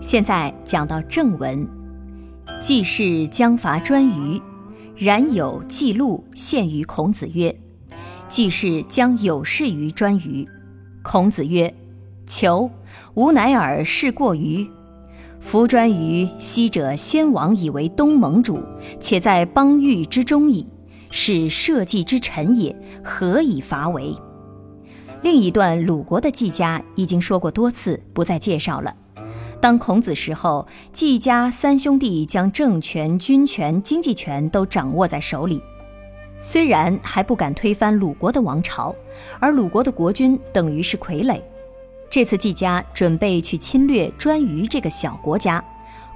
[0.00, 1.68] 现在讲到正文，
[2.58, 4.40] 季氏将伐颛臾，
[4.96, 7.54] 冉有、季路献于孔子曰
[8.26, 10.48] ：“季氏将有事于颛臾。”
[11.04, 11.72] 孔子曰
[12.26, 12.70] ：“求，
[13.12, 14.66] 吾乃尔事过于。
[15.38, 18.58] 夫颛臾昔者先王以为东盟主，
[18.98, 20.66] 且在邦域之中矣，
[21.10, 22.74] 是社稷之臣也，
[23.04, 24.14] 何以伐为？”
[25.22, 28.96] 另一段鲁国的季家已经说过多次，不再介绍了。
[29.60, 35.62] 当孔子时候，季家三兄弟将政权、军权、经济权都掌握在手里，
[36.40, 38.94] 虽然还不敢推翻鲁国的王朝，
[39.38, 41.38] 而鲁国的国君等于是傀儡。
[42.08, 45.62] 这次季家准备去侵略颛臾这个小国家，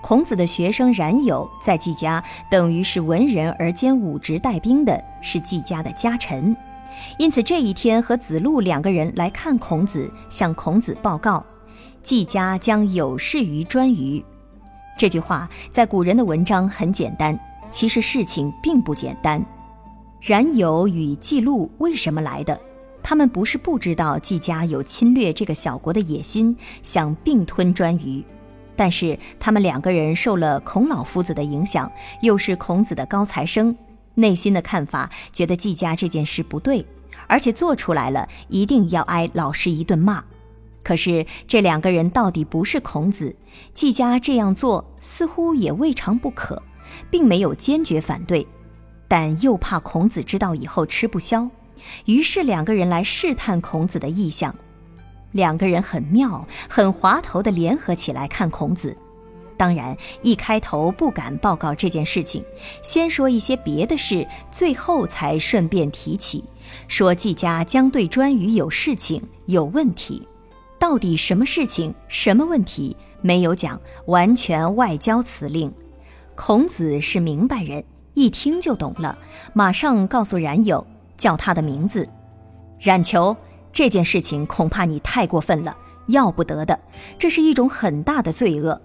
[0.00, 6.56] 孔子的学生冉有在季家等于是文人而兼武职带兵的，是季家的家臣，
[7.18, 11.44] 因此这一天和子路两个人来看孔子，向孔子报告。
[12.04, 14.22] 季家将有事于颛臾，
[14.98, 17.36] 这句话在古人的文章很简单，
[17.70, 19.42] 其实事情并不简单。
[20.20, 22.60] 冉有与季路为什么来的？
[23.02, 28.22] 他们不是不知道季家有侵略这个小国的野心，想并吞颛臾，
[28.76, 33.74] 但是他们两个人受了孔老夫子的影响，又是孔子的高材生，
[34.14, 36.84] 内心的看法觉得季家这件事不对，
[37.26, 40.22] 而且做出来了一定要挨老师一顿骂。
[40.84, 43.34] 可是这两个人到底不是孔子，
[43.72, 46.62] 季家这样做似乎也未尝不可，
[47.10, 48.46] 并没有坚决反对，
[49.08, 51.48] 但又怕孔子知道以后吃不消，
[52.04, 54.54] 于是两个人来试探孔子的意向。
[55.32, 58.96] 两个人很妙，很滑头的联合起来看孔子。
[59.56, 62.44] 当然，一开头不敢报告这件事情，
[62.82, 66.44] 先说一些别的事，最后才顺便提起，
[66.86, 70.26] 说季家将对颛臾有事情，有问题。
[70.84, 73.80] 到底什么事情、什么问题没有讲？
[74.04, 75.72] 完全外交辞令。
[76.34, 79.16] 孔子是明白人，一听就懂了，
[79.54, 80.86] 马上告诉冉有，
[81.16, 82.06] 叫他的名字。
[82.78, 83.34] 冉求，
[83.72, 85.74] 这件事情恐怕你太过分了，
[86.08, 86.78] 要不得的。
[87.18, 88.78] 这是一种很大的罪恶。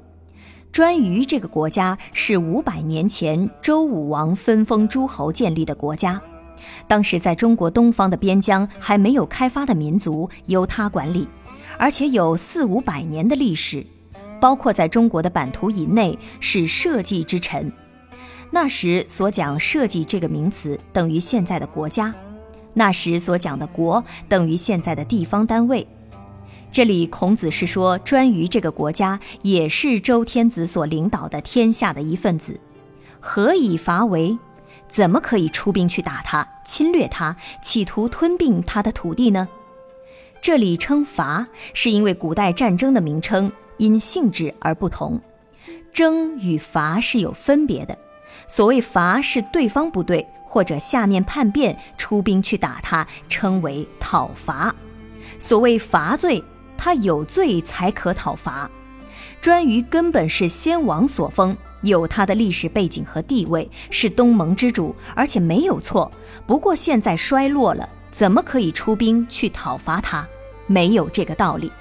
[0.71, 6.21] 颛臾这个国家是五百年前周武王分封诸侯建立的国家，
[6.87, 11.27] 当时在中国东方的边疆还没有开发的民族由他管理。
[11.79, 13.85] 而且有四五百年的历史，
[14.41, 17.71] 包括在中国的版图以内是社稷之臣。
[18.51, 22.11] 那时所讲“社稷”这个名词，等于现在的国家；
[22.73, 25.87] 那时所讲的“国”，等于现在的地方单位。
[26.69, 32.59] 这里孔子是说，颛臾这个国家也是周天子所领导的天下的一份子。
[33.21, 34.37] 何以伐为？
[34.89, 39.47] 怎么可以出兵去打他、侵略他，企图吞并他的土地呢？
[40.41, 45.19] 这里称伐，是因为古代战争的名称因性质而不同，
[45.91, 47.97] 征与伐是有分别的。
[48.47, 54.73] 所谓伐，是对方不对或者下面叛变，出兵去打他，称为讨伐。
[55.37, 56.43] 所谓伐罪，
[56.77, 58.69] 他有罪才可讨伐。
[59.41, 66.11] 颛臾根本是先王所封，有他的历史背景和地位，是东盟之主，而且没有错。
[66.47, 67.87] 不过现在衰落了。
[68.11, 70.27] 怎么可以出兵去讨伐他？
[70.67, 71.71] 没有这个道理。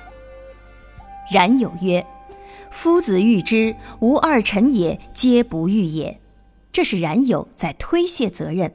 [1.30, 2.06] 冉有曰
[2.70, 6.18] ：“夫子欲之，吾二臣也，皆不欲也。”
[6.72, 8.72] 这是冉有在推卸责任。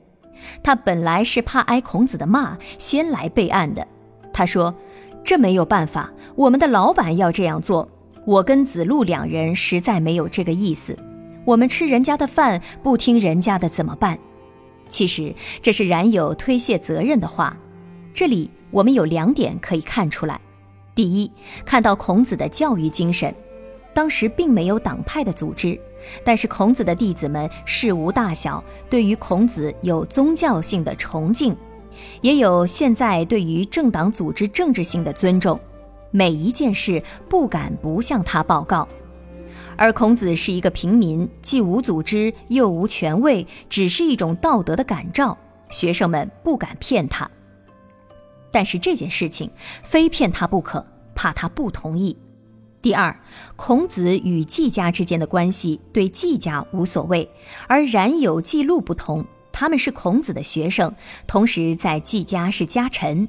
[0.61, 3.87] 他本来是怕挨孔子的骂，先来备案的。
[4.33, 4.75] 他说
[5.23, 7.87] ：“这没有办法，我们的老板要这样做。
[8.25, 10.97] 我跟子路两人实在没有这个意思。
[11.45, 14.19] 我们吃人家的饭，不听人家的怎么办？”
[14.93, 17.57] 其实这是冉有推卸责任的话。
[18.13, 20.39] 这里我们有两点可以看出来：
[20.93, 21.31] 第一，
[21.65, 23.33] 看到孔子的教育精神。
[23.91, 25.79] 当时并没有党派的组织，
[26.23, 31.57] 但是孔子的弟子们事无大小，对于孔子有宗教性的崇敬，
[32.21, 35.59] 也有现在对于政党组织政治性的尊重。
[36.11, 38.87] 每一件事不敢不向他报告。
[39.75, 45.37] 而孔子是一个平民，既无组织又无权位，只是一种道德的感召。
[45.69, 47.27] 学生们不敢骗他，
[48.51, 49.49] 但是这件事情
[49.81, 50.85] 非骗他不可，
[51.15, 52.15] 怕他不同意。
[52.79, 53.17] 第二，
[53.55, 57.27] 孔子与季家之间的关系对季家无所谓，
[57.67, 60.93] 而冉有、季路不同，他们是孔子的学生，
[61.25, 63.27] 同时在季家是家臣。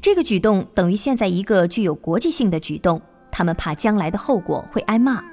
[0.00, 3.02] 这个举动等于现在一个具有国际性的举动，
[3.32, 5.24] 他们怕将来的后果会挨骂，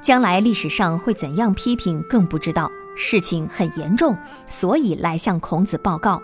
[0.00, 4.16] 将来历史上会怎样批评更不知道，事情很严重，
[4.46, 6.20] 所以来向孔子报告。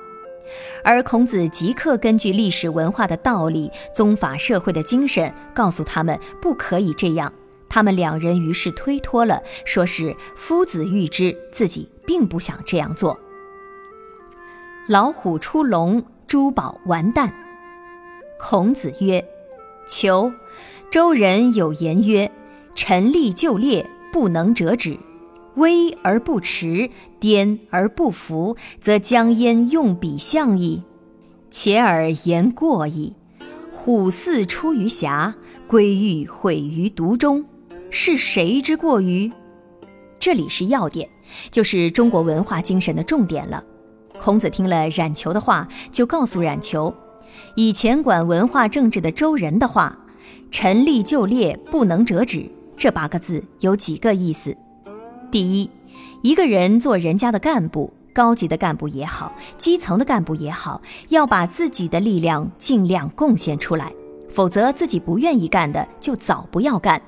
[0.82, 7.32] 而孔子即刻根据历史文化的道理、宗法社会的精神，告诉他们不可以这样。
[7.69, 13.17] 他们两人于是推脱了，说是夫子欲之，自己并不想这样做。
[14.88, 17.32] 老虎出笼，珠宝完蛋。
[18.41, 19.25] 孔子曰
[19.87, 20.32] ：“求。
[20.91, 22.32] 周人有言曰
[22.75, 24.99] ：‘陈立就列，不能折止。’”
[25.56, 30.82] 威而不弛，颠而不服，则将焉用彼相矣。
[31.50, 33.14] 且尔言过矣。
[33.72, 35.34] 虎兕出于峡，
[35.67, 37.44] 龟玉毁于毒中，
[37.90, 39.31] 是谁之过于？
[40.20, 41.08] 这里是要点，
[41.50, 43.62] 就是中国文化精神的重点了。
[44.19, 46.94] 孔子听了冉求的话，就告诉冉求，
[47.56, 49.99] 以前管文化政治的周人的话
[50.50, 52.49] ，“陈立就列，不能折止”
[52.81, 54.56] 这八个字有几个意思？
[55.31, 55.71] 第一，
[56.23, 60.81] 一个人做人家的干部，高级的干部也好，基层的干部也好，
[61.11, 63.93] 要把自己的力量尽量贡献出来，
[64.31, 66.99] 否则自己不愿意干的就早不要干。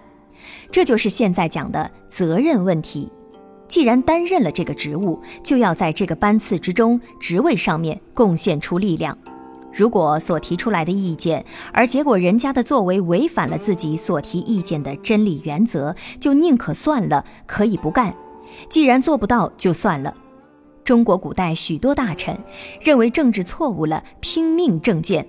[0.71, 3.11] 这就是现在讲的责任问题。
[3.67, 9.17] 既然担任了这个职务，就要在这个班次之中、职位上面贡献出力量。
[9.73, 18.15] 如果所提出来的意见，而结果人家的作为违反了自己所提意见的真理原则，就宁可算了，可以不干。
[18.69, 20.15] 既然做不到，就算了。
[20.85, 22.37] 中国古代许多大臣
[22.81, 25.27] 认为政治错误了，拼命政见。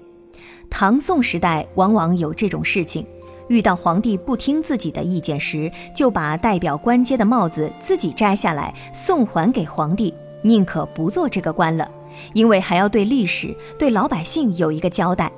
[0.70, 3.06] 唐宋时代往往有这种事情：
[3.48, 11.90] 遇到皇帝不听自己的意见时，就把代表官阶的帽子自己摘下来送还给皇帝，宁可不做这个官了。
[12.34, 15.32] 因为还要对历史、对老百姓有一个交代，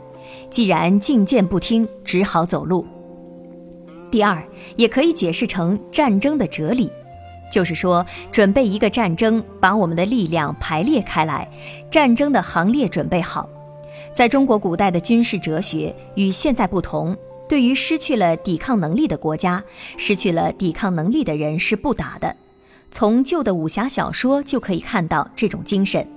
[0.50, 2.86] 既然进谏不听，只好走路。
[4.12, 4.42] 第二，
[4.76, 6.90] 也可以解释成战争的哲理，
[7.52, 11.50] 就是说，准备一个战争，把我们的力量排列开来，
[11.92, 13.50] 战争的行列准备好。
[14.14, 17.18] 在中国古代的军事哲学与现在不同，
[17.50, 19.62] 对于失去了抵抗能力的国家，
[19.98, 22.34] 失去了抵抗能力的人是不打的。
[22.92, 26.08] 从旧的武侠小说就可以看到这种精神。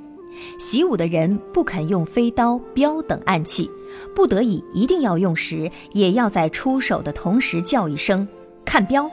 [0.59, 3.71] 习武的人不肯用飞刀、镖等暗器，
[4.15, 8.27] 不得已一定要用时，也要在出手的同时叫一声
[8.65, 9.11] “看镖”，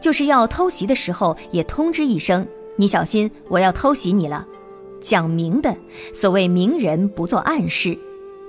[0.00, 4.46] 就是要偷袭的时候也通知一声“你小心，我要偷袭你了”。
[5.00, 5.76] 讲明的，
[6.12, 7.98] 所谓明人不做暗事，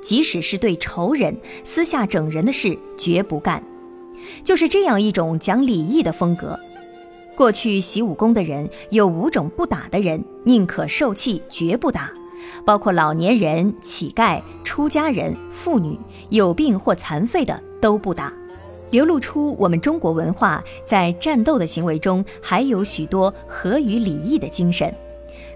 [0.01, 1.35] 即使是对仇人
[1.65, 3.61] 私下整人的事，绝不干。
[4.43, 6.57] 就是这样一种讲礼义的风格。
[7.35, 12.09] 过去习武功的人有五种不打的人，宁可受气绝不打，
[12.63, 15.99] 包括老年人、乞丐、出家人、妇女、
[16.29, 18.31] 有病或残废的都不打，
[18.89, 24.93] 流露出我们中国文化在战斗的行为中还有许多合于礼义的精神。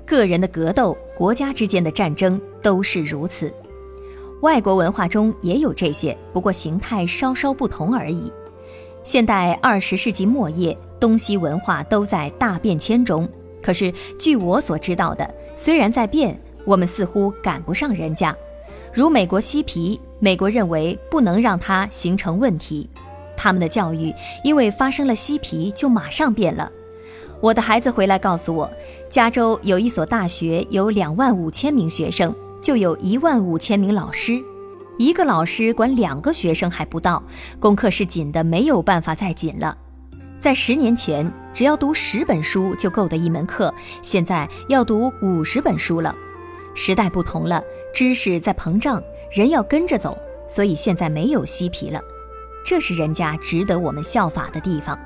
[0.06, 3.54] 个人的格斗、国家之间的战争都是如此。
[4.42, 8.30] 外国文化中也有这些，不过形态稍稍不同而已。
[9.02, 10.78] 现代二十世纪末叶。
[11.00, 13.28] 东西文化都在大变迁中，
[13.62, 18.36] 可是据我所知道的，虽然在变，我们似乎赶不上人家。
[18.94, 22.90] 如美国嬉皮，美国认为不能让它形成问题，
[23.38, 24.14] 他们的教育
[24.44, 26.72] 因为发生了嬉皮就马上变了。
[27.40, 28.70] 我的孩子回来告诉我，
[29.10, 34.44] 加州有一所大学有两万五千名学生，就有一万五千名老师，
[34.98, 37.24] 一个老师管两个学生还不到，
[37.60, 39.78] 功课是紧的没有办法再紧了。
[40.40, 46.16] 在十年前，只要读十本书就够的一门课，现在要读五十本书了。
[46.74, 47.62] 时代不同了，
[47.94, 50.18] 知识在膨胀，人要跟着走，
[50.48, 52.02] 所以现在没有嬉皮了。
[52.64, 54.98] 这是人家值得我们效法的地方。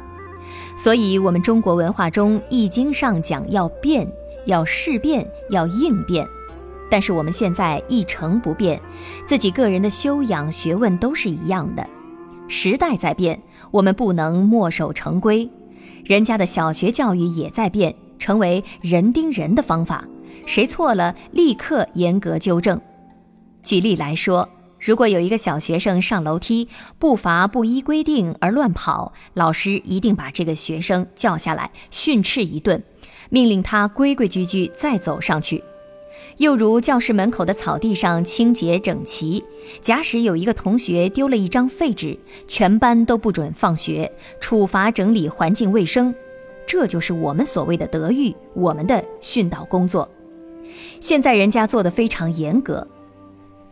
[0.77, 4.07] 所以，我们中国文化中《易经》上讲要变，
[4.45, 6.27] 要事变，要应变。
[6.91, 8.79] 但是我们现在一成不变，
[9.25, 11.83] 自己个人的修养、学问都是一样的。
[12.53, 13.41] 时代在变。
[13.71, 15.49] 我们不能墨守成规，
[16.05, 20.07] 人家的小学教育也在变，成为人盯人的方法，
[20.45, 22.79] 谁错了立刻严格纠正。
[23.63, 24.47] 举例来说，
[24.79, 26.67] 如果有一个小学生上楼梯
[26.99, 32.83] 步伐不依规定而乱跑，老师一定把这个学生叫下来训斥一顿，
[33.31, 35.63] 命令他规规矩矩再走上去。
[36.37, 39.43] 又如教室门口的草地上清洁整齐，
[39.81, 46.13] 假使有一个同学丢了一张废纸，全班都不准放学，处罚整理环境卫生。
[46.65, 50.09] 这就是我们所谓的德育，我们的训导工作。
[50.99, 52.87] 现在人家做的非常严格。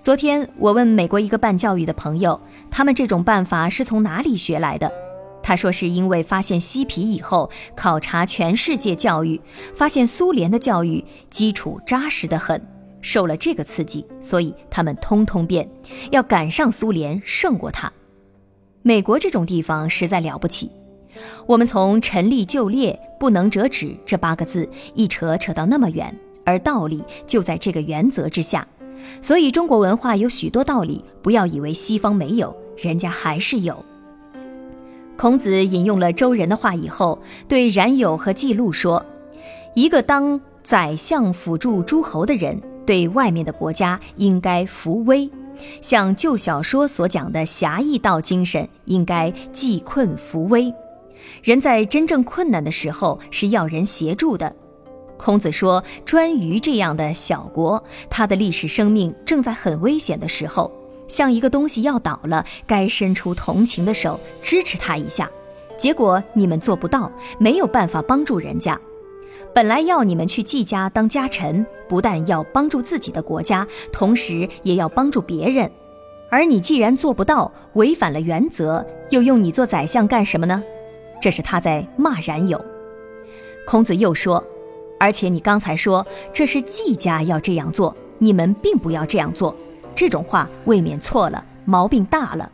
[0.02, 2.40] 昨天我问美国一个办教育的朋友，
[2.70, 4.92] 他们这种办法是从哪里学来的？
[5.44, 9.40] 他说是因为发现嬉皮以后，考察全世界教育，
[9.76, 12.62] 发现苏联的教育基础扎实的很，
[13.02, 15.68] 受了这个刺激，所以他们通通变，
[16.12, 17.92] 要赶上苏联，胜过他。
[18.84, 20.72] 美国这种地方实在了不起。
[21.46, 28.68] 我们从“陈立就列，不能折纸”这八个字一扯扯到那么远，而道理就在这个原则之下。
[29.22, 33.84] 所以中国文化有许多道理，不要以为西方没有，人家还是有。
[35.18, 39.06] 孔子引用了周人的话以后，对冉有和季路说
[39.76, 45.30] ：“一个当宰相辅助诸侯的人，对外面的国家应该扶危；
[45.80, 50.74] 像旧小说所讲的侠义道精神，应该济困扶危。
[51.44, 54.56] 人在真正困难的时候是要人协助的。”
[55.20, 60.72] 孔子说：“颛臾这样的小国，他的历史生命正在很危险的时候。”
[61.12, 65.30] 像一个东西要倒了，该伸出同情的手支持他一下，
[65.78, 68.80] 结果你们做不到，没有办法帮助人家。
[69.54, 75.70] 本来要你们去季家当家臣，不但要帮助自己的国家，同时也要帮助别人。
[76.30, 80.64] 而你既然做不到，违反了原则，又用你做宰相干什么呢？
[81.22, 82.64] 这是他在骂冉有。
[83.68, 84.42] 孔子又说
[84.98, 89.54] ：“而且你刚才说这是季家要这样做，你们并不要这样做。”
[90.02, 92.52] 这种话未免错了，毛病大了。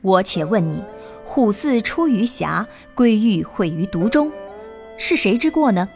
[0.00, 0.82] 我且问你：
[1.26, 4.32] 虎兕出于匣，归玉毁于毒中，
[4.96, 5.86] 是谁之过呢？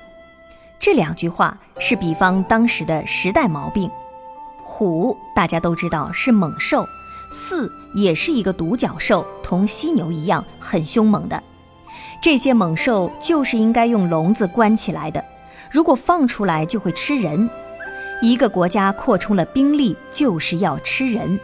[0.78, 3.90] 这两句话是比方当时的时代毛病。
[4.62, 6.86] 虎大家都知道是猛兽，
[7.32, 11.42] 兕也是一个独角兽，同犀牛一样很凶猛的。
[12.20, 15.24] 这些猛兽就是应该用笼子关起来的，
[15.70, 17.48] 如果放出来就会吃人。
[18.20, 21.38] 一个国家扩充了兵力，就是要吃人。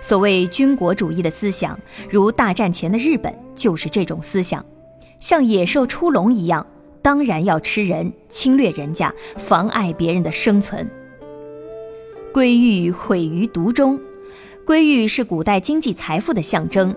[0.00, 1.78] 所谓军国主义的思想，
[2.10, 4.64] 如大战前的日本就是这种思想，
[5.20, 6.66] 像野兽出笼一样，
[7.00, 10.88] 当然要吃人，侵略人家，妨碍别人的生存。
[12.32, 13.98] 归玉毁于毒中，
[14.64, 16.94] 归玉是古代经济财富的象征，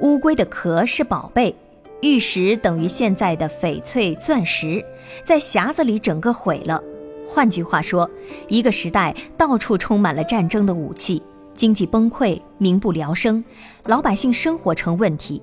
[0.00, 1.54] 乌龟的壳是宝贝，
[2.02, 4.84] 玉石等于现在的翡翠、钻石，
[5.24, 6.82] 在匣子里整个毁了。
[7.32, 8.10] 换句话说，
[8.48, 11.22] 一个时代到处充满了战争的武器，
[11.54, 13.42] 经济崩溃，民不聊生，
[13.84, 15.40] 老百姓生活成问题，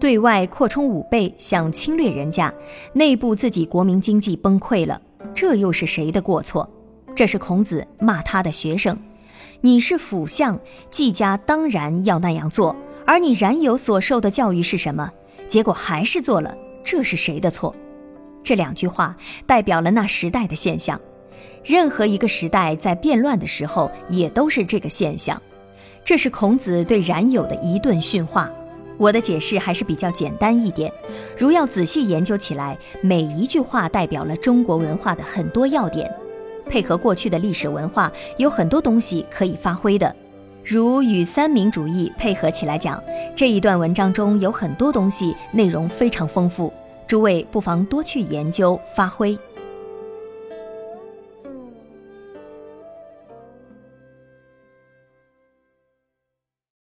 [0.00, 2.52] 对外扩充武备想侵略人家，
[2.94, 5.00] 内部自己国民经济崩溃了，
[5.32, 6.68] 这又是谁的过错？
[7.14, 8.98] 这是孔子骂他的学生
[9.62, 10.58] ：“你是辅相，
[10.90, 12.74] 季家当然要那样做，
[13.06, 15.08] 而你冉有所受的教育是什么？
[15.46, 17.72] 结果还是做了，这是谁的错？”
[18.42, 21.00] 这两句话代表了那时代的现象。
[21.64, 25.40] 任何一个时代在变乱的时候，也都是这个现象。
[26.04, 28.50] 这是孔子对冉有的一顿训话。
[28.96, 30.92] 我的解释还是比较简单一点。
[31.36, 36.10] 如要仔细研究起来，每一句话代表了中国文化的很多要点，
[36.68, 40.14] 配合过去的历史文化，有很多东西可以发挥的。
[40.62, 43.02] 如与三民主义配合起来讲，
[43.34, 46.70] 这一段文章中有很多东西内容非常丰富，
[47.06, 49.38] 诸位不妨多去研究发挥。